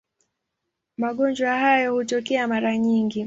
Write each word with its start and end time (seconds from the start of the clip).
Magonjwa 0.97 1.57
hayo 1.57 1.93
hutokea 1.93 2.47
mara 2.47 2.77
nyingi. 2.77 3.19